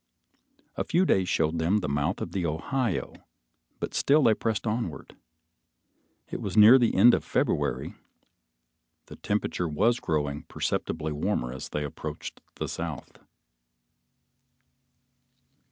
[0.77, 3.13] A few days showed them the mouth of the Ohio,
[3.79, 5.15] but still they pressed onward.
[6.31, 7.93] It was near the end of February,
[9.05, 13.19] the temperature was growing perceptibly warmer as they approached the South.